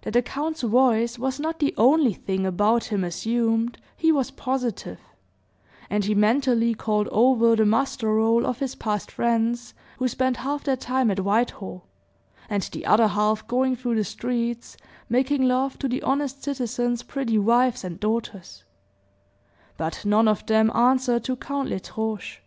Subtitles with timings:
[0.00, 4.98] That the count's voice was not the only thing about him assumed, he was positive;
[5.90, 10.64] and he mentally called over the muster roll of his past friends, who spent half
[10.64, 11.84] their time at Whitehall,
[12.48, 14.78] and the other half going through the streets,
[15.10, 18.64] making love to the honest citizens' pretty wives and daughters;
[19.76, 22.42] but none of them answered to Count L'Estrange.